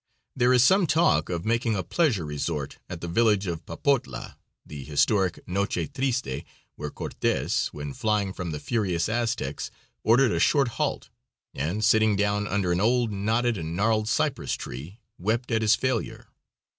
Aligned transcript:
There 0.35 0.51
is 0.51 0.63
some 0.63 0.87
talk 0.87 1.29
of 1.29 1.45
making 1.45 1.75
a 1.75 1.83
pleasure 1.83 2.25
resort 2.25 2.79
at 2.89 3.01
the 3.01 3.07
village 3.07 3.45
of 3.45 3.63
Papotla, 3.67 4.35
the 4.65 4.83
historic 4.83 5.47
Noche 5.47 5.91
Triste, 5.93 6.43
where 6.75 6.89
Cortes, 6.89 7.67
when 7.67 7.93
flying 7.93 8.33
from 8.33 8.49
the 8.49 8.59
furious 8.59 9.07
Aztecs, 9.07 9.69
ordered 10.03 10.31
a 10.31 10.39
short 10.39 10.69
halt, 10.69 11.09
and, 11.53 11.85
sitting 11.85 12.15
down 12.15 12.47
under 12.47 12.71
an 12.71 12.81
old 12.81 13.11
knotted 13.11 13.59
and 13.59 13.75
gnarled 13.75 14.09
cypress 14.09 14.53
tree, 14.55 14.97
wept 15.19 15.51
at 15.51 15.61
his 15.61 15.75
failure. 15.75 16.25